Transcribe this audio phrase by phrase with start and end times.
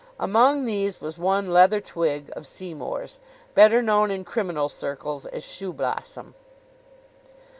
[0.19, 3.19] Among these was one Leather Twigg, of Seymour's,
[3.53, 6.33] better known in criminal circles as Shoeblossom.